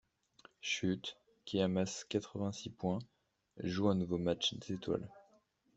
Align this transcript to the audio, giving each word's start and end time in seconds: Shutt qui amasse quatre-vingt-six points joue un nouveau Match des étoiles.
Shutt 0.61 1.15
qui 1.45 1.61
amasse 1.61 2.05
quatre-vingt-six 2.05 2.71
points 2.71 2.97
joue 3.59 3.87
un 3.87 3.93
nouveau 3.93 4.17
Match 4.17 4.55
des 4.55 4.73
étoiles. 4.73 5.07